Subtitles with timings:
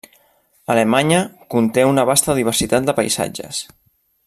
[0.75, 1.19] Alemanya
[1.55, 3.63] conté una vasta diversitat de paisatges.